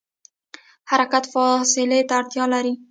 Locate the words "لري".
2.53-2.73